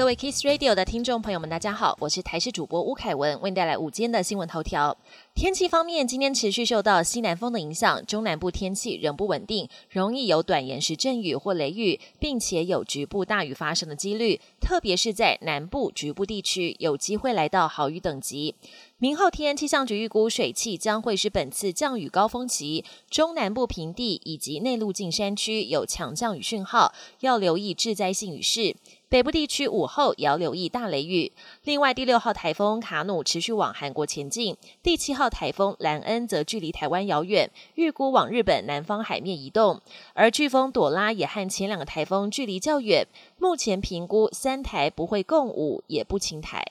[0.00, 4.96] 各位 Kiss Radio 的听众朋友们，大家好，我是台视主播吴凯文，为您带来午间的新闻头条。
[5.34, 18.54] 天气方面，今天持续受到西南风的影响，中南部天气仍不稳定，容易有短延时阵雨或雷雨，并且有局部大雨发生的几率，特别是在南部局部地区有机会来到豪雨等级。
[19.02, 28.76] 明后天，气象局预估水汽将会是本次降雨高峰期，中南部平地以及内陆近山区有强降雨讯号，要留意致灾性雨势。
[29.08, 31.32] 北部地区午后要留意大雷雨。
[31.64, 39.80] 另外，第六号台风卡努持续往韩国前进，第七号台风兰恩则距离台湾遥远，预估往日本南方海面移动。
[40.12, 43.06] 而飓风朵拉也和前两个台风距离较远，
[43.38, 46.62] 目前评估三台不会共舞，也不清台。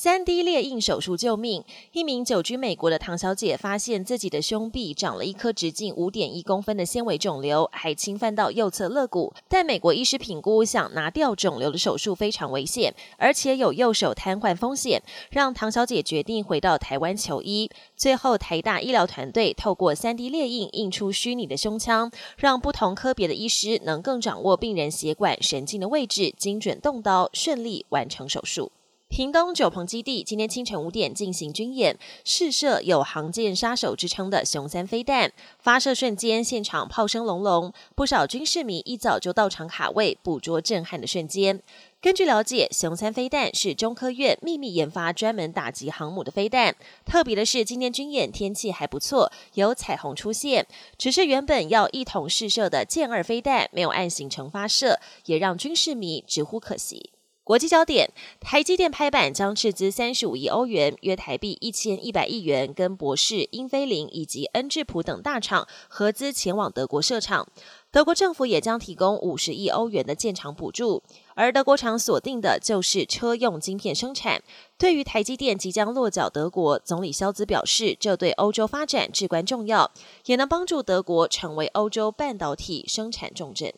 [0.00, 1.64] 三 D 列印手术救命！
[1.90, 9.34] 一名久居美国的唐小姐发现自己的胸壁长了一颗直径五点一公分的纤维肿瘤，还侵犯到右侧肋骨。
[9.48, 17.68] 但美国医师评估，想拿掉肿瘤的手术非常危险，而且有右手瘫痪风险，让唐小姐决定回到台湾求医。
[17.96, 28.70] 最后，台大医疗团队透过三 D 列印印出虚拟的胸腔，让不同科别的医师能更掌握病人血管神经的位置，精准动刀，顺利完成手术。
[29.08, 35.32] 屏东九鹏基地今天清晨五点进行军演，试射有“航舰杀手”之称的雄三飞弹。
[35.58, 41.60] 发射瞬间，现场炮声隆隆，不少军事迷一早就到场卡位，捕捉震撼的瞬间。
[42.00, 46.76] 根据了解，雄三飞弹是中科院秘密研发，专门打击航母的飞弹。
[47.04, 50.64] 特别的是，今天军演天气还不错，有彩虹出现。
[50.96, 57.10] 只是原本要一同试射的舰二飞弹没有按行程发射，也让军事迷直呼可惜。
[57.48, 58.10] 国际焦点：
[58.40, 67.48] 台积电拍板将斥资三十五亿欧元（约台币一千一百亿元），跟博士、英飞凌以及恩智浦等大厂合资前往德国设厂。
[67.90, 71.02] 德国政府也将提供五十亿欧元的建厂补助，
[71.34, 74.42] 而德国厂锁定的就是车用晶片生产。
[74.76, 79.90] 对于台积电即将落脚德国，总理肖兹表示，这对欧洲发展至关重要，
[80.26, 83.72] 也能帮助德国成为欧洲半导体生产重镇。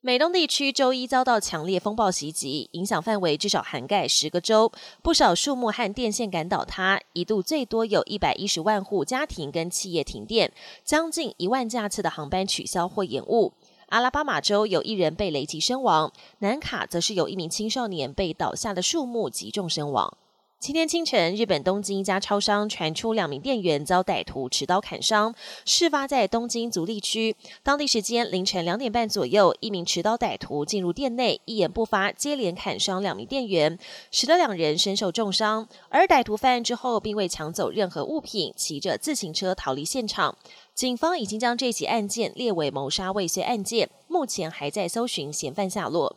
[0.00, 4.70] 美东地区周一遭到强烈风暴袭击，影响范围至少涵盖十个州，
[5.02, 10.52] 不少树木和电线杆倒塌，一度最多有一百一十万户家庭跟企业停电，
[10.84, 13.52] 将近一万架次的航班取消或延误。
[13.88, 20.16] 阿拉巴马州有一人被雷击身亡，南卡则是有一名青少年被倒下的树木击中身亡。
[20.60, 25.32] 今天清晨，日本东京一家超商传出两名店员遭歹徒持刀砍伤。
[25.64, 33.78] 事发在东京足立区，当地时间凌晨两点半左右，一名持刀歹徒进入店内，一言不发，接连砍伤两名店员，
[34.10, 35.68] 使得两人身受重伤。
[35.90, 40.36] 而歹徒犯案之后，并未抢走任何物品，骑着自行车逃离现场。
[40.74, 46.16] 警方已经将这起案件列为谋杀未遂案件，目前还在搜寻嫌犯下落。